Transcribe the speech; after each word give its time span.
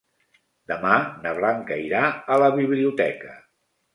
Demà 0.71 0.93
na 1.25 1.33
Blanca 1.41 1.77
irà 1.83 2.01
a 2.37 2.39
la 2.45 2.49
biblioteca. 2.57 3.37